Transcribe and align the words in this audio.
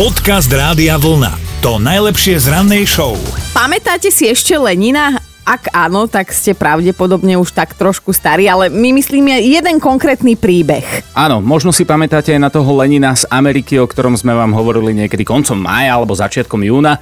Podcast 0.00 0.48
Rádia 0.48 0.96
Vlna. 0.96 1.60
To 1.60 1.76
najlepšie 1.76 2.40
z 2.40 2.48
rannej 2.48 2.88
show. 2.88 3.20
Pamätáte 3.52 4.08
si 4.08 4.32
ešte 4.32 4.56
Lenina? 4.56 5.20
Ak 5.44 5.68
áno, 5.76 6.08
tak 6.08 6.32
ste 6.32 6.56
pravdepodobne 6.56 7.36
už 7.36 7.52
tak 7.52 7.76
trošku 7.76 8.16
starí, 8.16 8.48
ale 8.48 8.72
my 8.72 8.96
myslíme 8.96 9.44
jeden 9.44 9.76
konkrétny 9.76 10.40
príbeh. 10.40 11.04
Áno, 11.12 11.44
možno 11.44 11.68
si 11.68 11.84
pamätáte 11.84 12.32
aj 12.32 12.40
na 12.40 12.48
toho 12.48 12.80
Lenina 12.80 13.12
z 13.12 13.28
Ameriky, 13.28 13.76
o 13.76 13.84
ktorom 13.84 14.16
sme 14.16 14.32
vám 14.32 14.56
hovorili 14.56 15.04
niekedy 15.04 15.20
koncom 15.20 15.60
mája 15.60 15.92
alebo 15.92 16.16
začiatkom 16.16 16.64
júna. 16.64 16.96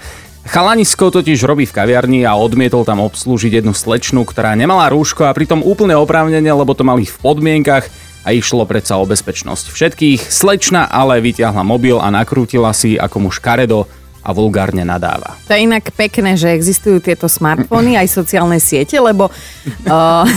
Chalanisko 0.51 1.15
totiž 1.15 1.39
robí 1.46 1.71
v 1.71 1.77
kaviarni 1.79 2.27
a 2.27 2.35
odmietol 2.35 2.83
tam 2.83 2.99
obslúžiť 2.99 3.62
jednu 3.62 3.79
slečnu, 3.79 4.27
ktorá 4.27 4.59
nemala 4.59 4.91
rúško 4.91 5.23
a 5.23 5.30
pritom 5.30 5.62
úplne 5.62 5.95
oprávnene, 5.95 6.51
lebo 6.51 6.75
to 6.75 6.83
mali 6.83 7.07
v 7.07 7.15
podmienkach 7.23 8.07
a 8.29 8.37
išlo 8.37 8.69
predsa 8.69 9.01
o 9.01 9.09
bezpečnosť 9.09 9.73
všetkých. 9.73 10.21
Slečna 10.29 10.85
ale 10.85 11.25
vyťahla 11.25 11.65
mobil 11.65 11.97
a 11.97 12.13
nakrútila 12.13 12.77
si, 12.77 13.01
ako 13.01 13.25
mu 13.25 13.31
škaredo 13.33 13.89
a 14.29 14.37
vulgárne 14.37 14.85
nadáva. 14.85 15.41
To 15.49 15.57
je 15.57 15.64
inak 15.64 15.89
pekné, 15.96 16.36
že 16.36 16.53
existujú 16.53 17.00
tieto 17.00 17.25
smartfóny 17.32 17.96
aj 17.96 18.13
sociálne 18.13 18.61
siete, 18.61 19.00
lebo 19.00 19.32
uh, 19.89 20.29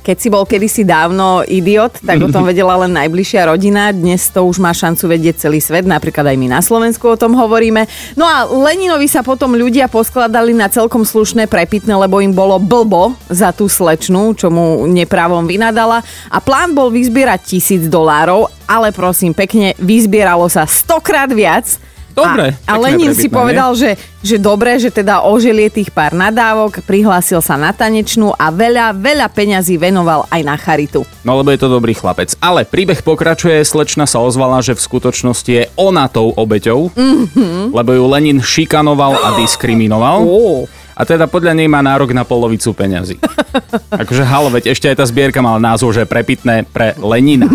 keď 0.00 0.16
si 0.16 0.32
bol 0.32 0.48
kedysi 0.48 0.88
dávno 0.88 1.44
idiot, 1.44 2.00
tak 2.00 2.16
o 2.24 2.32
tom 2.32 2.48
vedela 2.48 2.80
len 2.80 2.96
najbližšia 2.96 3.52
rodina. 3.52 3.92
Dnes 3.92 4.32
to 4.32 4.48
už 4.48 4.56
má 4.56 4.72
šancu 4.72 5.04
vedieť 5.12 5.44
celý 5.44 5.60
svet, 5.60 5.84
napríklad 5.84 6.32
aj 6.32 6.36
my 6.40 6.48
na 6.48 6.64
Slovensku 6.64 7.12
o 7.12 7.20
tom 7.20 7.36
hovoríme. 7.36 7.84
No 8.16 8.24
a 8.24 8.48
Leninovi 8.48 9.04
sa 9.04 9.20
potom 9.20 9.52
ľudia 9.52 9.92
poskladali 9.92 10.56
na 10.56 10.72
celkom 10.72 11.04
slušné 11.04 11.44
prepitné, 11.44 11.92
lebo 11.92 12.24
im 12.24 12.32
bolo 12.32 12.56
blbo 12.56 13.12
za 13.28 13.52
tú 13.52 13.68
slečnu, 13.68 14.32
čo 14.32 14.48
mu 14.48 14.88
neprávom 14.88 15.44
vynadala. 15.44 16.00
A 16.32 16.40
plán 16.40 16.72
bol 16.72 16.88
vyzbierať 16.88 17.52
tisíc 17.52 17.84
dolárov, 17.84 18.48
ale 18.64 18.96
prosím, 18.96 19.36
pekne 19.36 19.76
vyzbieralo 19.76 20.48
sa 20.48 20.64
stokrát 20.64 21.28
viac 21.28 21.90
Dobre. 22.20 22.46
A, 22.68 22.76
a 22.76 22.80
Lenin 22.80 23.16
si 23.16 23.26
povedal, 23.32 23.72
že, 23.72 23.96
že 24.20 24.36
dobre, 24.36 24.76
že 24.76 24.92
teda 24.92 25.24
oželie 25.24 25.72
tých 25.72 25.88
pár 25.88 26.12
nadávok, 26.12 26.84
prihlásil 26.84 27.40
sa 27.40 27.56
na 27.56 27.72
tanečnú 27.72 28.36
a 28.36 28.52
veľa, 28.52 28.92
veľa 28.96 29.26
peňazí 29.32 29.80
venoval 29.80 30.28
aj 30.28 30.40
na 30.44 30.56
charitu. 30.60 31.02
No 31.24 31.36
lebo 31.40 31.52
je 31.52 31.60
to 31.60 31.68
dobrý 31.72 31.96
chlapec. 31.96 32.36
Ale 32.40 32.68
príbeh 32.68 33.00
pokračuje, 33.00 33.60
slečna 33.64 34.04
sa 34.04 34.20
ozvala, 34.20 34.60
že 34.60 34.76
v 34.76 34.84
skutočnosti 34.84 35.50
je 35.50 35.64
ona 35.76 36.06
tou 36.06 36.32
obeťou, 36.36 36.92
mm-hmm. 36.92 37.72
lebo 37.72 37.90
ju 37.96 38.04
Lenin 38.06 38.38
šikanoval 38.40 39.16
a 39.16 39.28
diskriminoval. 39.40 40.18
Oh 40.24 40.68
a 41.00 41.08
teda 41.08 41.24
podľa 41.24 41.56
nej 41.56 41.64
má 41.64 41.80
nárok 41.80 42.12
na 42.12 42.28
polovicu 42.28 42.76
peňazí. 42.76 43.16
akože 44.04 44.20
halo, 44.20 44.52
veď 44.52 44.76
ešte 44.76 44.92
aj 44.92 45.00
tá 45.00 45.04
zbierka 45.08 45.40
mala 45.40 45.56
názov, 45.56 45.96
že 45.96 46.04
prepitné 46.04 46.68
pre 46.68 46.92
Lenina. 47.00 47.48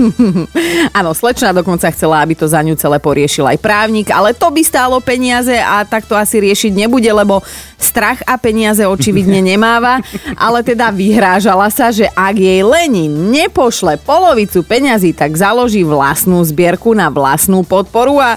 Áno, 0.98 1.14
slečna 1.14 1.54
dokonca 1.54 1.94
chcela, 1.94 2.26
aby 2.26 2.34
to 2.34 2.50
za 2.50 2.66
ňu 2.66 2.73
celé 2.73 2.98
poriešil 2.98 3.46
aj 3.46 3.62
právnik, 3.62 4.10
ale 4.10 4.34
to 4.34 4.50
by 4.50 4.66
stálo 4.66 4.98
peniaze 4.98 5.54
a 5.54 5.86
tak 5.86 6.10
to 6.10 6.18
asi 6.18 6.42
riešiť 6.42 6.73
nebude, 6.73 7.06
lebo 7.06 7.46
strach 7.78 8.26
a 8.26 8.34
peniaze 8.42 8.82
očividne 8.82 9.46
nemáva, 9.54 10.02
ale 10.34 10.66
teda 10.66 10.90
vyhrážala 10.90 11.70
sa, 11.70 11.94
že 11.94 12.10
ak 12.18 12.36
jej 12.42 12.66
Lenin 12.66 13.30
nepošle 13.30 14.02
polovicu 14.02 14.66
peňazí, 14.66 15.14
tak 15.14 15.38
založí 15.38 15.86
vlastnú 15.86 16.42
zbierku 16.42 16.98
na 16.98 17.14
vlastnú 17.14 17.62
podporu 17.62 18.18
a, 18.18 18.34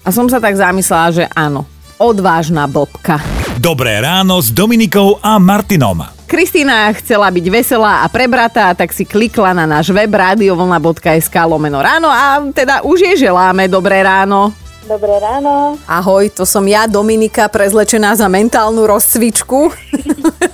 a 0.00 0.08
som 0.08 0.24
sa 0.24 0.40
tak 0.40 0.56
zamyslela, 0.56 1.08
že 1.12 1.24
áno, 1.36 1.68
odvážna 2.00 2.64
blbka. 2.64 3.37
Dobré 3.58 3.98
ráno 3.98 4.38
s 4.38 4.54
Dominikou 4.54 5.18
a 5.18 5.34
Martinom. 5.42 6.06
Kristýna 6.30 6.94
chcela 6.94 7.26
byť 7.26 7.46
veselá 7.50 8.06
a 8.06 8.06
prebratá, 8.06 8.70
tak 8.70 8.94
si 8.94 9.02
klikla 9.02 9.50
na 9.50 9.66
náš 9.66 9.90
web 9.90 10.14
radiovlna.sk 10.14 11.34
lomeno 11.42 11.82
ráno 11.82 12.06
a 12.06 12.38
teda 12.54 12.86
už 12.86 13.02
jej 13.02 13.26
želáme 13.26 13.66
dobré 13.66 14.06
ráno. 14.06 14.54
Dobré 14.86 15.10
ráno. 15.18 15.74
Ahoj, 15.90 16.30
to 16.30 16.46
som 16.46 16.62
ja, 16.70 16.86
Dominika, 16.86 17.50
prezlečená 17.50 18.14
za 18.14 18.30
mentálnu 18.30 18.86
rozcvičku. 18.86 19.74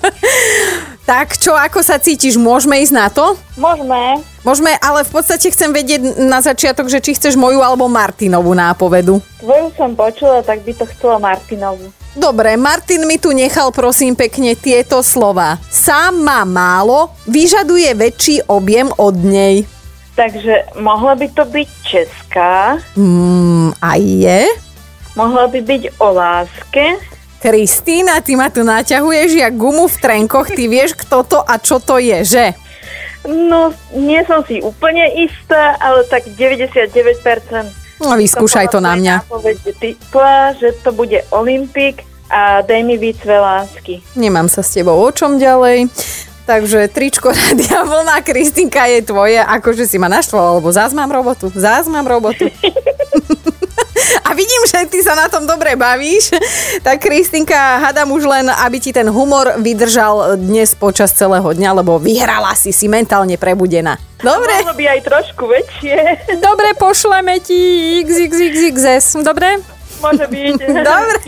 tak 1.10 1.36
čo, 1.36 1.52
ako 1.52 1.84
sa 1.84 2.00
cítiš? 2.00 2.40
Môžeme 2.40 2.80
ísť 2.80 2.94
na 2.96 3.12
to? 3.12 3.36
Môžeme. 3.60 4.24
Môžeme, 4.48 4.80
ale 4.80 5.04
v 5.04 5.12
podstate 5.12 5.52
chcem 5.52 5.76
vedieť 5.76 6.24
na 6.24 6.40
začiatok, 6.40 6.88
že 6.88 7.04
či 7.04 7.20
chceš 7.20 7.36
moju 7.36 7.60
alebo 7.60 7.84
Martinovú 7.84 8.56
nápovedu. 8.56 9.20
Tvoju 9.44 9.76
som 9.76 9.92
počula, 9.92 10.40
tak 10.40 10.64
by 10.64 10.72
to 10.72 10.88
chcela 10.88 11.20
Martinovú. 11.20 11.92
Dobre, 12.14 12.54
Martin 12.54 13.10
mi 13.10 13.18
tu 13.18 13.34
nechal 13.34 13.74
prosím 13.74 14.14
pekne 14.14 14.54
tieto 14.54 15.02
slova. 15.02 15.58
Sám 15.66 16.22
má 16.22 16.46
málo, 16.46 17.10
vyžaduje 17.26 17.90
väčší 17.90 18.46
objem 18.46 18.86
od 18.94 19.18
nej. 19.18 19.66
Takže 20.14 20.78
mohla 20.78 21.18
by 21.18 21.26
to 21.34 21.42
byť 21.42 21.68
česká. 21.82 22.78
Mm, 22.94 23.74
a 23.82 23.90
je? 23.98 24.46
Mohla 25.18 25.50
by 25.50 25.58
byť 25.58 25.82
o 25.98 26.08
láske. 26.14 26.84
Kristýna, 27.42 28.22
ty 28.22 28.38
ma 28.38 28.46
tu 28.46 28.62
naťahuješ 28.62 29.34
jak 29.34 29.54
gumu 29.58 29.90
v 29.90 30.00
trenkoch, 30.00 30.54
ty 30.54 30.70
vieš 30.70 30.94
kto 30.94 31.26
to 31.26 31.38
a 31.42 31.58
čo 31.58 31.82
to 31.82 31.98
je, 31.98 32.22
že? 32.22 32.46
No, 33.26 33.74
nie 33.90 34.22
som 34.24 34.46
si 34.46 34.62
úplne 34.62 35.02
istá, 35.18 35.74
ale 35.82 36.06
tak 36.06 36.30
99%. 36.30 37.83
No 38.02 38.18
vyskúšaj 38.18 38.70
to, 38.70 38.78
to 38.78 38.86
na 38.86 38.94
mňa. 38.98 39.14
Typla, 39.78 40.54
že 40.58 40.74
to 40.82 40.90
bude 40.90 41.22
Olympik 41.30 42.02
a 42.32 42.62
daj 42.66 42.82
mi 42.82 42.98
víc 42.98 43.22
lásky. 43.22 44.02
Nemám 44.18 44.50
sa 44.50 44.64
s 44.64 44.74
tebou 44.74 44.98
o 44.98 45.10
čom 45.14 45.38
ďalej. 45.38 45.86
Takže 46.44 46.92
tričko 46.92 47.32
Radia 47.32 47.84
Vlna, 47.88 48.20
Kristinka 48.20 48.84
je 48.84 49.00
tvoje, 49.00 49.40
akože 49.40 49.88
si 49.88 49.96
ma 49.96 50.12
naštvala, 50.12 50.60
lebo 50.60 50.68
zás 50.68 50.92
mám 50.92 51.08
robotu, 51.08 51.48
zás 51.56 51.88
mám 51.88 52.04
robotu. 52.04 52.52
A 54.34 54.42
vidím, 54.42 54.66
že 54.66 54.82
ty 54.90 54.98
sa 54.98 55.14
na 55.14 55.30
tom 55.30 55.46
dobre 55.46 55.78
bavíš. 55.78 56.34
Tak 56.82 57.06
Kristinka, 57.06 57.54
hadám 57.78 58.10
už 58.10 58.26
len, 58.26 58.50
aby 58.50 58.82
ti 58.82 58.90
ten 58.90 59.06
humor 59.06 59.62
vydržal 59.62 60.34
dnes 60.34 60.74
počas 60.74 61.14
celého 61.14 61.46
dňa, 61.46 61.70
lebo 61.70 62.02
vyhrala 62.02 62.50
si 62.58 62.74
si 62.74 62.90
mentálne 62.90 63.38
prebudená. 63.38 63.94
Dobre. 64.18 64.58
Mohlo 64.58 64.74
by 64.74 64.84
aj 64.90 65.00
trošku 65.06 65.46
väčšie. 65.46 65.98
Dobre, 66.42 66.74
pošleme 66.74 67.38
ti 67.46 68.02
XXXXS. 68.02 69.22
Dobre? 69.22 69.62
Môže 70.02 70.26
byť. 70.26 70.58
Dobre. 70.90 71.18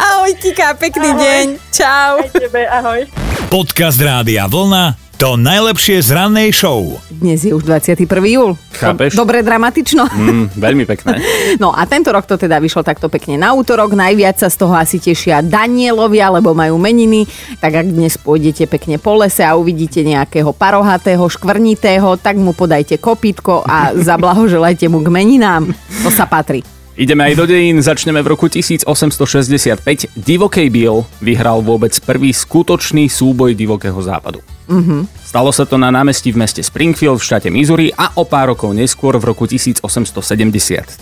Ahoj, 0.00 0.32
Kika, 0.40 0.80
pekný 0.80 1.12
ahoj. 1.12 1.20
deň. 1.20 1.44
Čau. 1.68 2.12
Aj 2.24 2.32
tebe, 2.32 2.64
ahoj. 2.64 3.04
Podcast 3.52 4.00
Rádia 4.00 4.48
Vlna 4.48 5.03
to 5.24 5.40
najlepšie 5.40 6.04
z 6.04 6.12
rannej 6.12 6.52
show. 6.52 7.00
Dnes 7.08 7.40
je 7.48 7.56
už 7.56 7.64
21. 7.64 8.04
júl. 8.28 8.60
Chápeš? 8.76 9.16
Dobre 9.16 9.40
dramatično. 9.40 10.04
Mm, 10.12 10.52
veľmi 10.52 10.84
pekné. 10.84 11.16
No 11.64 11.72
a 11.72 11.88
tento 11.88 12.12
rok 12.12 12.28
to 12.28 12.36
teda 12.36 12.60
vyšlo 12.60 12.84
takto 12.84 13.08
pekne 13.08 13.40
na 13.40 13.56
útorok. 13.56 13.96
Najviac 13.96 14.36
sa 14.36 14.52
z 14.52 14.60
toho 14.60 14.76
asi 14.76 15.00
tešia 15.00 15.40
Danielovia, 15.40 16.28
lebo 16.28 16.52
majú 16.52 16.76
meniny. 16.76 17.24
Tak 17.56 17.72
ak 17.72 17.86
dnes 17.88 18.20
pôjdete 18.20 18.68
pekne 18.68 19.00
po 19.00 19.16
lese 19.16 19.40
a 19.40 19.56
uvidíte 19.56 20.04
nejakého 20.04 20.52
parohatého, 20.52 21.24
škvrnitého, 21.24 22.20
tak 22.20 22.36
mu 22.36 22.52
podajte 22.52 23.00
kopítko 23.00 23.64
a 23.64 23.96
zablahoželajte 24.12 24.92
mu 24.92 25.00
k 25.00 25.08
meninám. 25.08 25.72
To 26.04 26.12
sa 26.12 26.28
patrí. 26.28 26.60
Ideme 27.00 27.32
aj 27.32 27.34
do 27.40 27.48
dejín, 27.48 27.80
začneme 27.80 28.20
v 28.20 28.36
roku 28.36 28.52
1865. 28.52 30.12
Divokej 30.20 30.68
Bill 30.68 31.08
vyhral 31.24 31.64
vôbec 31.64 31.96
prvý 32.04 32.28
skutočný 32.28 33.08
súboj 33.08 33.56
divokého 33.56 33.96
západu. 34.04 34.44
Mm-hmm. 34.64 35.00
Stalo 35.20 35.50
sa 35.52 35.68
to 35.68 35.76
na 35.76 35.90
námestí 35.92 36.32
v 36.32 36.40
meste 36.40 36.62
Springfield 36.62 37.20
v 37.20 37.26
štáte 37.26 37.48
Missouri 37.52 37.92
a 37.92 38.14
o 38.16 38.24
pár 38.24 38.54
rokov 38.54 38.72
neskôr 38.72 39.18
v 39.20 39.24
roku 39.28 39.44
1873 39.44 40.94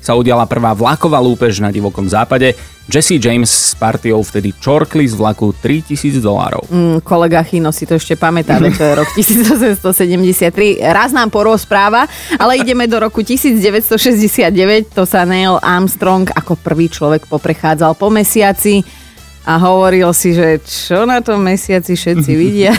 sa 0.00 0.12
udiala 0.16 0.48
prvá 0.48 0.72
vlaková 0.72 1.20
lúpež 1.20 1.60
na 1.60 1.68
divokom 1.68 2.08
západe. 2.08 2.56
Jesse 2.90 3.14
James 3.14 3.46
s 3.46 3.78
partiou 3.78 4.18
vtedy 4.26 4.50
čorkli 4.58 5.06
z 5.06 5.14
vlaku 5.14 5.54
3000 5.54 6.18
dolárov. 6.18 6.66
Mm, 6.66 6.98
kolega 7.06 7.38
Chino 7.46 7.70
si 7.70 7.86
to 7.86 7.94
ešte 7.94 8.18
pamätá, 8.18 8.58
to 8.58 8.82
je 8.82 8.94
rok 8.98 9.06
1873. 9.18 10.82
Raz 10.82 11.14
nám 11.14 11.30
porozpráva, 11.30 12.10
ale 12.38 12.58
ideme 12.58 12.90
do 12.90 12.98
roku 12.98 13.22
1969. 13.22 14.90
To 14.98 15.06
sa 15.06 15.22
Neil 15.22 15.62
Armstrong 15.62 16.26
ako 16.34 16.58
prvý 16.58 16.90
človek 16.90 17.30
poprechádzal 17.30 17.94
po 17.94 18.10
mesiaci 18.10 19.01
a 19.42 19.58
hovoril 19.58 20.06
si, 20.14 20.34
že 20.38 20.62
čo 20.62 21.02
na 21.02 21.18
tom 21.18 21.42
mesiaci 21.42 21.98
všetci 21.98 22.32
vidia. 22.38 22.70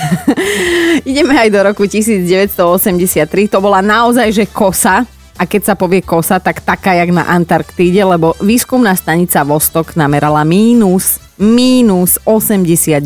Ideme 1.09 1.35
aj 1.35 1.49
do 1.51 1.59
roku 1.59 1.83
1983. 1.83 3.51
To 3.51 3.59
bola 3.59 3.83
naozaj, 3.83 4.31
že 4.31 4.45
kosa. 4.47 5.03
A 5.33 5.49
keď 5.49 5.73
sa 5.73 5.75
povie 5.75 6.05
kosa, 6.05 6.37
tak 6.37 6.61
taká 6.61 6.93
jak 6.93 7.09
na 7.09 7.25
Antarktíde, 7.25 8.05
lebo 8.05 8.37
výskumná 8.37 8.93
stanica 8.93 9.41
Vostok 9.41 9.97
namerala 9.97 10.45
mínus, 10.45 11.17
mínus 11.41 12.21
89,2 12.21 13.01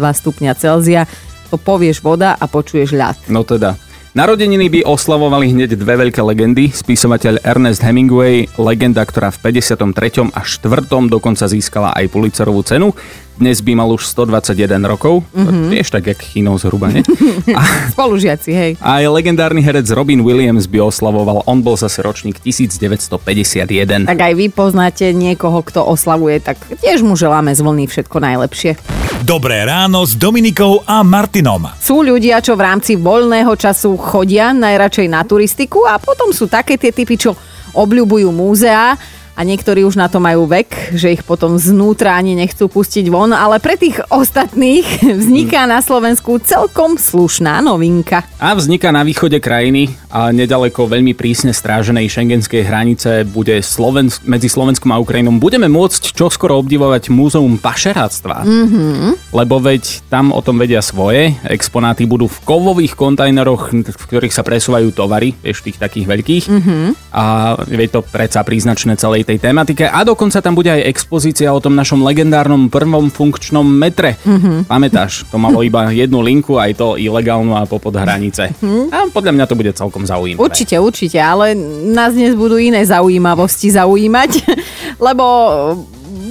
stupňa 0.00 0.52
Celzia. 0.56 1.04
To 1.52 1.60
povieš 1.60 2.00
voda 2.00 2.34
a 2.34 2.48
počuješ 2.48 2.96
ľad. 2.96 3.16
No 3.28 3.44
teda. 3.44 3.76
Narodeniny 4.10 4.66
by 4.74 4.80
oslavovali 4.90 5.54
hneď 5.54 5.78
dve 5.78 5.94
veľké 5.94 6.18
legendy. 6.18 6.74
Spisovateľ 6.74 7.46
Ernest 7.46 7.78
Hemingway, 7.86 8.50
legenda, 8.58 9.06
ktorá 9.06 9.30
v 9.30 9.54
53. 9.62 10.34
a 10.34 10.42
4. 10.42 11.06
dokonca 11.06 11.46
získala 11.46 11.94
aj 11.94 12.10
Pulitzerovú 12.10 12.58
cenu. 12.66 12.90
Dnes 13.40 13.64
by 13.64 13.72
mal 13.72 13.88
už 13.88 14.04
121 14.04 14.84
rokov. 14.84 15.24
Mm-hmm. 15.32 15.72
Vieš, 15.72 15.88
tak 15.88 16.12
jak 16.12 16.20
Chino 16.20 16.60
zhruba, 16.60 16.92
nie? 16.92 17.00
A, 17.56 17.88
Spolužiaci, 17.88 18.52
hej. 18.52 18.72
a 18.84 19.00
aj 19.00 19.08
legendárny 19.08 19.64
herec 19.64 19.88
Robin 19.96 20.20
Williams 20.20 20.68
by 20.68 20.84
oslavoval. 20.84 21.40
On 21.48 21.64
bol 21.64 21.72
zase 21.72 22.04
ročník 22.04 22.36
1951. 22.36 24.04
Tak 24.04 24.20
aj 24.20 24.32
vy 24.36 24.52
poznáte 24.52 25.16
niekoho, 25.16 25.64
kto 25.64 25.88
oslavuje, 25.88 26.36
tak 26.44 26.60
tiež 26.84 27.00
mu 27.00 27.16
želáme 27.16 27.56
z 27.56 27.64
vlny 27.64 27.88
všetko 27.88 28.20
najlepšie. 28.20 28.76
Dobré 29.24 29.64
ráno 29.64 30.04
s 30.04 30.12
Dominikou 30.20 30.84
a 30.84 31.00
Martinom. 31.00 31.64
Sú 31.80 32.04
ľudia, 32.04 32.44
čo 32.44 32.60
v 32.60 32.68
rámci 32.68 33.00
voľného 33.00 33.56
času 33.56 33.96
chodia 33.96 34.52
najradšej 34.52 35.08
na 35.08 35.24
turistiku 35.24 35.88
a 35.88 35.96
potom 35.96 36.28
sú 36.36 36.44
také 36.44 36.76
tie 36.76 36.92
typy, 36.92 37.16
čo 37.16 37.32
obľúbujú 37.72 38.28
múzea 38.36 39.00
a 39.40 39.48
niektorí 39.48 39.88
už 39.88 39.96
na 39.96 40.12
to 40.12 40.20
majú 40.20 40.44
vek, 40.44 40.92
že 40.92 41.16
ich 41.16 41.24
potom 41.24 41.56
znútra 41.56 42.12
ani 42.12 42.36
nechcú 42.36 42.68
pustiť 42.68 43.08
von, 43.08 43.32
ale 43.32 43.56
pre 43.56 43.80
tých 43.80 43.96
ostatných 44.12 44.84
vzniká 45.24 45.64
na 45.64 45.80
Slovensku 45.80 46.36
celkom 46.44 47.00
slušná 47.00 47.64
novinka. 47.64 48.20
A 48.36 48.52
vzniká 48.52 48.92
na 48.92 49.00
východe 49.00 49.40
krajiny 49.40 49.96
a 50.12 50.28
nedaleko 50.28 50.84
veľmi 50.84 51.16
prísne 51.16 51.56
stráženej 51.56 52.12
šengenskej 52.12 52.68
hranice 52.68 53.24
bude 53.24 53.64
Slovensk- 53.64 54.28
medzi 54.28 54.52
Slovenskom 54.52 54.92
a 54.92 55.00
Ukrajinou. 55.00 55.32
Budeme 55.40 55.72
môcť 55.72 56.12
čoskoro 56.12 56.60
obdivovať 56.60 57.08
múzeum 57.08 57.56
pašeráctva. 57.56 58.44
Mm-hmm. 58.44 59.32
Lebo 59.32 59.56
veď 59.62 60.04
tam 60.12 60.34
o 60.36 60.44
tom 60.44 60.60
vedia 60.60 60.84
svoje. 60.84 61.32
Exponáty 61.46 62.04
budú 62.04 62.28
v 62.28 62.42
kovových 62.44 62.98
kontajneroch, 62.98 63.72
v 63.72 64.04
ktorých 64.04 64.34
sa 64.34 64.42
presúvajú 64.44 64.90
tovary, 64.90 65.32
vieš, 65.38 65.62
tých 65.62 65.78
takých 65.78 66.10
veľkých. 66.10 66.44
Mm-hmm. 66.50 66.84
A 67.14 67.24
je 67.70 67.88
to 67.88 68.02
predsa 68.02 68.42
príznačné 68.42 68.98
celej 68.98 69.29
tej 69.30 69.38
tematike. 69.38 69.86
A 69.86 70.02
dokonca 70.02 70.42
tam 70.42 70.58
bude 70.58 70.74
aj 70.74 70.90
expozícia 70.90 71.54
o 71.54 71.62
tom 71.62 71.78
našom 71.78 72.02
legendárnom 72.02 72.66
prvom 72.66 73.14
funkčnom 73.14 73.62
metre. 73.62 74.18
Mm-hmm. 74.26 74.66
Pamätáš, 74.66 75.30
to 75.30 75.38
malo 75.38 75.62
iba 75.68 75.86
jednu 75.94 76.18
linku, 76.18 76.58
aj 76.58 76.74
to 76.74 76.98
ilegálnu 76.98 77.54
a 77.54 77.62
popod 77.70 77.94
hranice. 77.94 78.50
Mm-hmm. 78.58 78.90
A 78.90 78.98
podľa 79.14 79.32
mňa 79.38 79.44
to 79.46 79.54
bude 79.54 79.70
celkom 79.70 80.02
zaujímavé. 80.02 80.42
Určite, 80.42 80.74
určite, 80.82 81.22
ale 81.22 81.54
nás 81.94 82.10
dnes 82.10 82.34
budú 82.34 82.58
iné 82.58 82.82
zaujímavosti 82.82 83.70
zaujímať, 83.70 84.30
lebo 85.06 85.24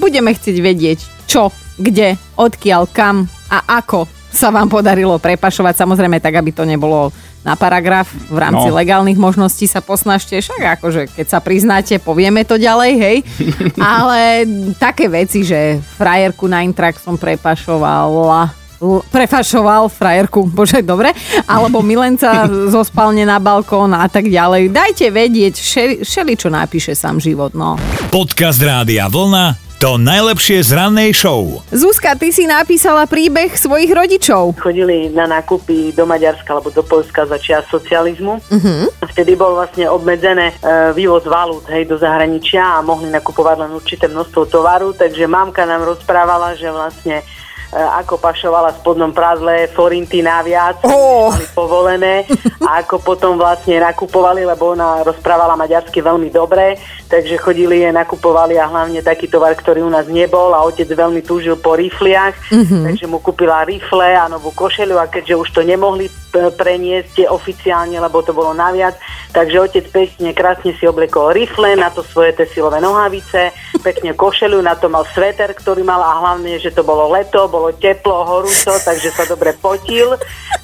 budeme 0.03 0.35
chcieť 0.35 0.57
vedieť, 0.59 0.99
čo, 1.23 1.55
kde, 1.79 2.19
odkiaľ, 2.35 2.91
kam 2.91 3.31
a 3.47 3.79
ako 3.79 4.19
sa 4.29 4.53
vám 4.53 4.69
podarilo 4.69 5.17
prepašovať, 5.17 5.73
samozrejme 5.81 6.21
tak, 6.21 6.37
aby 6.37 6.53
to 6.53 6.61
nebolo 6.67 7.09
na 7.39 7.53
paragraf 7.53 8.07
v 8.27 8.37
rámci 8.37 8.67
No. 8.67 8.75
legálnych 8.75 9.15
možností 9.15 9.63
sa 9.63 9.79
posnažte, 9.79 10.35
však 10.35 10.59
akože 10.77 11.01
keď 11.09 11.25
sa 11.25 11.39
priznáte, 11.39 11.95
povieme 11.97 12.43
to 12.43 12.55
ďalej, 12.55 12.91
hej. 12.93 13.17
Ale 13.79 14.43
také 14.75 15.07
veci, 15.07 15.41
že 15.41 15.79
frajerku 15.95 16.45
na 16.45 16.61
intrak 16.61 16.95
som 16.95 17.15
prepašovala, 17.15 18.51
l- 18.79 19.03
prefašoval 19.05 19.87
frajerku, 19.87 20.47
bože, 20.51 20.81
dobre, 20.81 21.15
alebo 21.45 21.79
milenca 21.79 22.43
zo 22.73 22.81
spálne 22.81 23.23
na 23.23 23.37
balkón 23.37 23.91
a 23.91 24.05
tak 24.05 24.27
ďalej. 24.27 24.67
Dajte 24.69 25.07
vedieť, 25.07 25.53
šeli, 25.55 25.95
šeli 26.01 26.33
čo 26.33 26.47
napíše 26.47 26.91
sám 26.91 27.17
život, 27.17 27.51
no. 27.53 27.79
Podcast 28.09 28.59
Rádia 28.59 29.07
Vlna 29.07 29.68
to 29.79 29.95
najlepšie 29.95 30.59
z 30.59 30.75
rannej 30.75 31.15
show. 31.15 31.63
Zuzka, 31.71 32.11
ty 32.19 32.35
si 32.35 32.43
napísala 32.43 33.07
príbeh 33.07 33.55
svojich 33.55 33.87
rodičov. 33.95 34.59
chodili 34.59 35.07
na 35.07 35.23
nákupy 35.23 35.95
do 35.95 36.03
Maďarska 36.03 36.51
alebo 36.51 36.67
do 36.67 36.83
Polska 36.83 37.23
za 37.23 37.39
čias 37.39 37.63
socializmu. 37.71 38.43
Uh-huh. 38.43 38.91
Vtedy 39.07 39.39
bol 39.39 39.55
vlastne 39.55 39.87
obmedzené 39.87 40.51
e, 40.59 40.91
vývoz 40.91 41.23
valút 41.23 41.63
hej, 41.71 41.87
do 41.87 41.95
zahraničia 41.95 42.59
a 42.59 42.83
mohli 42.83 43.07
nakupovať 43.07 43.55
len 43.55 43.71
určité 43.71 44.11
množstvo 44.11 44.51
tovaru, 44.51 44.91
takže 44.91 45.31
mamka 45.31 45.63
nám 45.63 45.87
rozprávala, 45.87 46.59
že 46.59 46.67
vlastne 46.67 47.23
ako 47.69 48.17
pašovala 48.17 48.73
v 48.73 48.79
spodnom 48.81 49.11
prádle 49.13 49.69
forinty 49.77 50.25
naviac, 50.25 50.81
Oh. 50.89 51.29
mali 51.29 51.45
povolené 51.53 52.25
a 52.67 52.81
ako 52.81 53.01
potom 53.01 53.37
vlastne 53.37 53.77
nakupovali, 53.77 54.41
lebo 54.45 54.73
ona 54.73 55.05
rozprávala 55.05 55.53
maďarsky 55.53 56.01
veľmi 56.01 56.33
dobre, 56.33 56.81
takže 57.09 57.37
chodili 57.37 57.85
je 57.85 57.89
nakupovali 57.93 58.57
a 58.57 58.69
hlavne 58.69 59.01
taký 59.05 59.29
tovar, 59.29 59.53
ktorý 59.53 59.85
u 59.85 59.91
nás 59.91 60.09
nebol 60.09 60.53
a 60.53 60.65
otec 60.65 60.89
veľmi 60.89 61.21
túžil 61.21 61.57
po 61.57 61.77
rifliach, 61.77 62.33
mm-hmm. 62.49 62.83
takže 62.89 63.05
mu 63.05 63.21
kúpila 63.21 63.65
rifle 63.65 64.17
a 64.17 64.25
novú 64.29 64.49
košelu 64.53 64.97
a 64.97 65.05
keďže 65.09 65.35
už 65.37 65.49
to 65.53 65.61
nemohli 65.61 66.09
p- 66.09 66.53
preniesť 66.53 67.29
oficiálne, 67.29 67.97
lebo 67.97 68.21
to 68.25 68.33
bolo 68.33 68.53
naviac, 68.53 68.97
takže 69.33 69.57
otec 69.61 69.85
pekne, 69.89 70.33
krásne 70.33 70.73
si 70.77 70.85
oblekol 70.85 71.33
rifle, 71.33 71.73
na 71.77 71.89
to 71.93 72.01
svoje 72.01 72.33
tesilové 72.33 72.81
nohavice, 72.81 73.53
pekne 73.81 74.13
košelu, 74.13 74.57
na 74.61 74.77
to 74.77 74.89
mal 74.89 75.05
sveter, 75.13 75.53
ktorý 75.53 75.81
mal 75.81 76.01
a 76.01 76.17
hlavne, 76.21 76.57
že 76.61 76.73
to 76.73 76.85
bolo 76.85 77.09
leto, 77.09 77.49
bolo 77.59 77.75
teplo, 77.75 78.23
horúco, 78.23 78.71
takže 78.79 79.11
sa 79.11 79.27
dobre 79.27 79.51
potil. 79.59 80.15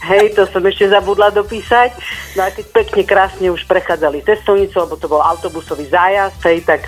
Hej, 0.08 0.40
to 0.40 0.48
som 0.48 0.64
ešte 0.64 0.88
zabudla 0.88 1.36
dopísať. 1.36 1.92
No 2.40 2.48
a 2.48 2.50
keď 2.56 2.66
pekne, 2.72 3.04
krásne 3.04 3.52
už 3.52 3.68
prechádzali 3.68 4.24
cestovnicu, 4.24 4.80
lebo 4.80 4.96
to 4.96 5.12
bol 5.12 5.20
autobusový 5.20 5.92
zájazd, 5.92 6.40
hej, 6.48 6.64
tak 6.64 6.88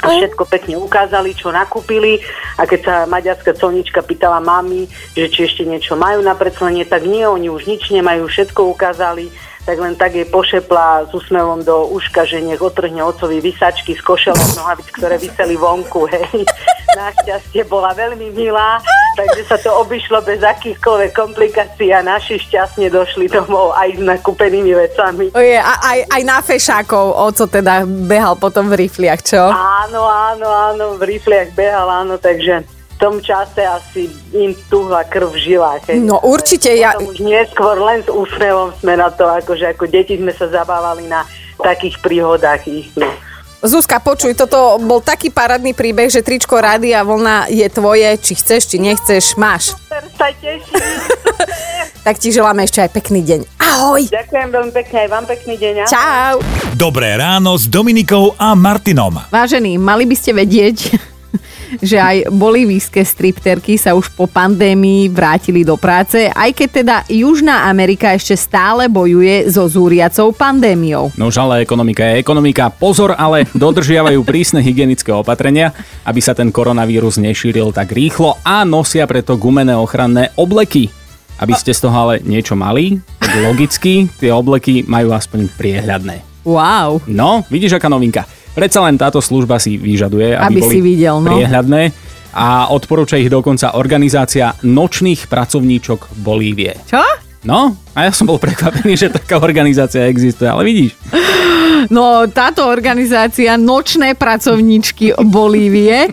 všetko 0.00 0.44
pekne 0.48 0.74
ukázali, 0.80 1.32
čo 1.32 1.48
nakúpili 1.48 2.20
a 2.60 2.68
keď 2.68 2.80
sa 2.84 2.94
maďarská 3.08 3.56
colnička 3.56 4.04
pýtala 4.04 4.42
mami, 4.42 4.84
že 5.16 5.30
či 5.32 5.48
ešte 5.48 5.62
niečo 5.64 5.96
majú 5.96 6.20
na 6.20 6.36
predslenie, 6.36 6.84
tak 6.84 7.08
nie, 7.08 7.24
oni 7.24 7.48
už 7.48 7.64
nič 7.64 7.88
nemajú, 7.88 8.28
všetko 8.28 8.68
ukázali, 8.74 9.32
tak 9.64 9.80
len 9.80 9.96
tak 9.96 10.12
jej 10.12 10.28
pošepla 10.28 11.08
s 11.08 11.10
úsmevom 11.16 11.64
do 11.64 11.88
uška, 11.88 12.28
že 12.28 12.44
nech 12.44 12.60
otrhne 12.60 13.00
otcovi 13.00 13.40
vysačky 13.40 13.96
z 13.96 14.02
košelok 14.04 14.60
nohavic, 14.60 14.88
ktoré 14.92 15.16
vyseli 15.16 15.56
vonku, 15.56 16.04
hej. 16.12 16.44
Našťastie 17.00 17.64
bola 17.64 17.96
veľmi 17.96 18.28
milá, 18.36 18.78
takže 19.14 19.42
sa 19.44 19.56
to 19.56 19.70
obišlo 19.72 20.20
bez 20.20 20.38
akýchkoľvek 20.38 21.10
komplikácií 21.10 21.88
a 21.90 22.02
naši 22.02 22.36
šťastne 22.36 22.90
došli 22.90 23.26
domov 23.26 23.72
aj 23.72 23.94
s 23.94 24.00
nakúpenými 24.00 24.74
vecami. 24.74 25.30
Oje, 25.30 25.56
a 25.56 25.72
aj, 25.80 25.98
aj 26.10 26.22
na 26.22 26.38
fešákov, 26.38 27.04
oco 27.14 27.44
teda 27.46 27.82
behal 27.86 28.34
potom 28.34 28.68
v 28.68 28.84
rifliach, 28.84 29.22
čo? 29.22 29.40
Áno, 29.46 30.02
áno, 30.04 30.48
áno, 30.50 30.84
v 30.94 31.16
rifliach 31.16 31.54
behal, 31.54 31.86
áno, 31.86 32.18
takže 32.18 32.66
v 32.66 32.96
tom 32.96 33.18
čase 33.18 33.58
asi 33.60 34.06
im 34.30 34.54
tuhla 34.68 35.02
krv 35.04 35.30
v 35.30 35.38
žilách. 35.40 35.82
hej. 35.88 35.98
No, 35.98 36.22
určite, 36.22 36.70
ja- 36.74 36.94
Potom 36.94 37.10
už 37.10 37.20
neskôr 37.20 37.76
len 37.76 38.02
s 38.02 38.10
úsmevom 38.10 38.70
sme 38.78 38.94
na 38.94 39.10
to, 39.10 39.26
akože 39.26 39.74
ako 39.74 39.86
deti 39.86 40.14
sme 40.14 40.30
sa 40.30 40.46
zabávali 40.46 41.06
na 41.06 41.26
takých 41.58 41.98
príhodách 41.98 42.66
ich. 42.66 42.90
No. 42.94 43.06
Zuzka, 43.64 43.96
počuj, 43.96 44.36
toto 44.36 44.76
bol 44.76 45.00
taký 45.00 45.32
parádny 45.32 45.72
príbeh, 45.72 46.12
že 46.12 46.20
tričko 46.20 46.60
Rádia 46.60 47.00
Vlna 47.00 47.48
je 47.48 47.64
tvoje, 47.72 48.12
či 48.20 48.36
chceš, 48.36 48.68
či 48.68 48.76
nechceš, 48.76 49.40
máš. 49.40 49.72
Super 49.72 50.04
sa 50.20 50.28
teším. 50.36 50.76
Tak 52.04 52.20
ti 52.20 52.28
želáme 52.28 52.68
ešte 52.68 52.84
aj 52.84 52.92
pekný 52.92 53.24
deň. 53.24 53.40
Ahoj! 53.56 54.04
Ďakujem 54.12 54.48
veľmi 54.52 54.72
pekne, 54.76 54.96
aj 55.00 55.08
vám 55.08 55.24
pekný 55.24 55.54
deň. 55.56 55.74
ahoj. 55.80 55.88
Čau! 55.88 56.34
Dobré 56.76 57.16
ráno 57.16 57.56
s 57.56 57.64
Dominikou 57.64 58.36
a 58.36 58.52
Martinom. 58.52 59.16
Vážení, 59.32 59.80
mali 59.80 60.04
by 60.04 60.12
ste 60.12 60.36
vedieť, 60.36 61.00
že 61.88 61.98
aj 61.98 62.30
bolivijské 62.30 63.02
stripterky 63.02 63.76
sa 63.76 63.94
už 63.94 64.12
po 64.14 64.26
pandémii 64.26 65.10
vrátili 65.10 65.66
do 65.66 65.74
práce, 65.78 66.30
aj 66.30 66.50
keď 66.54 66.68
teda 66.70 66.96
Južná 67.10 67.68
Amerika 67.68 68.12
ešte 68.14 68.38
stále 68.38 68.86
bojuje 68.88 69.50
so 69.50 69.66
zúriacou 69.66 70.32
pandémiou. 70.34 71.10
No 71.18 71.30
už 71.30 71.36
ale 71.42 71.66
ekonomika 71.66 72.04
je 72.04 72.20
ekonomika. 72.20 72.70
Pozor, 72.70 73.14
ale 73.16 73.46
dodržiavajú 73.54 74.20
prísne 74.26 74.60
hygienické 74.62 75.10
opatrenia, 75.12 75.74
aby 76.06 76.20
sa 76.22 76.34
ten 76.36 76.50
koronavírus 76.50 77.18
nešíril 77.20 77.74
tak 77.74 77.92
rýchlo 77.94 78.38
a 78.42 78.62
nosia 78.62 79.06
preto 79.08 79.36
gumené 79.38 79.74
ochranné 79.76 80.30
obleky. 80.38 80.90
Aby 81.34 81.58
ste 81.58 81.74
z 81.74 81.82
toho 81.82 81.96
ale 82.08 82.22
niečo 82.22 82.54
mali, 82.54 83.02
tak 83.18 83.34
logicky 83.42 84.06
tie 84.22 84.30
obleky 84.30 84.86
majú 84.86 85.10
aspoň 85.10 85.50
priehľadné. 85.58 86.46
Wow. 86.46 87.02
No, 87.10 87.42
vidíš 87.50 87.80
aká 87.80 87.90
novinka. 87.90 88.22
Predsa 88.54 88.78
len 88.86 88.94
táto 88.94 89.18
služba 89.18 89.58
si 89.58 89.74
vyžaduje, 89.76 90.38
aby, 90.38 90.54
Aby 90.54 90.60
boli 90.62 90.72
si 90.72 90.80
videl, 90.80 91.18
no. 91.18 91.28
priehľadné 91.34 91.82
a 92.34 92.70
odporúča 92.74 93.18
ich 93.18 93.30
dokonca 93.30 93.78
organizácia 93.78 94.54
nočných 94.62 95.30
pracovníčok 95.30 96.18
Bolívie. 96.22 96.74
Čo? 96.86 97.02
No, 97.44 97.76
a 97.92 98.08
ja 98.08 98.10
som 98.10 98.24
bol 98.24 98.40
prekvapený, 98.40 98.96
že 98.96 99.12
taká 99.12 99.36
organizácia 99.38 100.08
existuje, 100.08 100.48
ale 100.48 100.64
vidíš. 100.64 100.96
No 101.92 102.24
táto 102.32 102.64
organizácia 102.64 103.60
Nočné 103.60 104.16
pracovníčky 104.16 105.12
Bolívie 105.20 106.08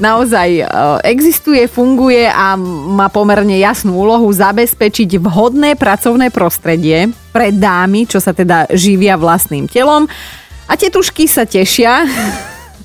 naozaj 0.00 0.48
e, 0.56 0.64
existuje, 1.04 1.68
funguje 1.68 2.24
a 2.24 2.56
má 2.56 3.12
pomerne 3.12 3.60
jasnú 3.60 4.00
úlohu 4.00 4.32
zabezpečiť 4.32 5.20
vhodné 5.20 5.76
pracovné 5.76 6.32
prostredie 6.32 7.12
pre 7.36 7.52
dámy, 7.52 8.08
čo 8.08 8.16
sa 8.16 8.32
teda 8.32 8.64
živia 8.72 9.20
vlastným 9.20 9.68
telom. 9.68 10.08
A 10.70 10.78
tetušky 10.78 11.26
sa 11.26 11.42
tešia, 11.42 12.06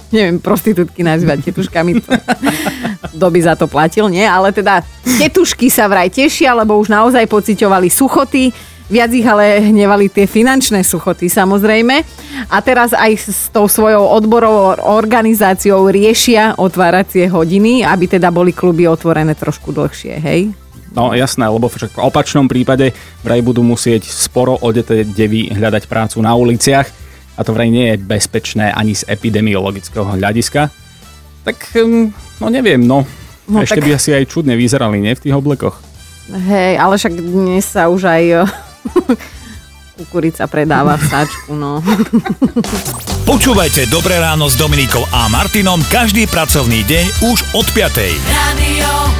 neviem, 0.09 0.41
prostitútky 0.41 1.05
nazývať 1.05 1.53
tetuškami, 1.53 2.01
to, 2.01 2.09
kto 3.13 3.27
by 3.29 3.39
za 3.45 3.53
to 3.53 3.69
platil, 3.69 4.09
nie? 4.09 4.25
Ale 4.25 4.49
teda 4.49 4.81
tetušky 5.05 5.69
sa 5.69 5.85
vraj 5.85 6.09
tešia, 6.09 6.57
lebo 6.57 6.81
už 6.81 6.89
naozaj 6.89 7.29
pociťovali 7.29 7.93
suchoty, 7.93 8.49
Viac 8.85 9.09
ich 9.17 9.25
ale 9.25 9.65
hnevali 9.65 10.13
tie 10.13 10.29
finančné 10.29 10.85
suchoty 10.85 11.25
samozrejme. 11.25 12.05
A 12.53 12.61
teraz 12.61 12.93
aj 12.93 13.17
s 13.17 13.49
tou 13.49 13.65
svojou 13.65 14.05
odborovou 14.13 14.77
organizáciou 14.77 15.89
riešia 15.89 16.53
otváracie 16.61 17.25
hodiny, 17.25 17.81
aby 17.81 18.05
teda 18.05 18.29
boli 18.29 18.53
kluby 18.53 18.85
otvorené 18.85 19.33
trošku 19.33 19.73
dlhšie, 19.73 20.21
hej? 20.21 20.53
No 20.93 21.17
jasné, 21.17 21.49
lebo 21.49 21.65
však 21.65 21.97
v 21.97 22.03
opačnom 22.05 22.45
prípade 22.45 22.93
vraj 23.25 23.41
budú 23.41 23.65
musieť 23.65 24.05
sporo 24.05 24.53
odeté 24.61 25.01
devy 25.01 25.49
hľadať 25.49 25.89
prácu 25.89 26.21
na 26.21 26.37
uliciach 26.37 27.04
a 27.35 27.41
to 27.43 27.51
vraj 27.51 27.67
nie 27.67 27.91
je 27.91 27.99
bezpečné 27.99 28.71
ani 28.71 28.95
z 28.95 29.03
epidemiologického 29.05 30.15
hľadiska. 30.15 30.71
Tak, 31.43 31.57
hm, 31.75 32.11
no 32.41 32.45
neviem, 32.47 32.81
no. 32.81 33.03
No 33.45 33.61
Ešte 33.61 33.77
tak- 33.77 33.85
by 33.85 33.91
asi 33.93 34.09
aj 34.17 34.25
čudne 34.25 34.57
vyzerali, 34.57 34.97
nie, 34.97 35.13
v 35.13 35.21
tých 35.21 35.35
oblekoch. 35.37 35.77
Hej, 36.25 36.81
ale 36.81 36.97
však 36.97 37.13
dnes 37.13 37.61
sa 37.61 37.85
už 37.85 38.01
aj 38.09 38.23
kukurica 40.01 40.49
predáva 40.49 40.97
v 40.97 41.05
sáčku, 41.05 41.53
no. 41.53 41.79
Počúvajte 43.29 43.87
Dobré 43.87 44.17
ráno 44.17 44.49
s 44.49 44.57
Dominikou 44.57 45.05
a 45.13 45.29
Martinom 45.29 45.79
každý 45.87 46.25
pracovný 46.25 46.81
deň 46.83 47.05
už 47.29 47.37
od 47.53 47.65
5. 47.69 47.93
Radio 48.27 49.14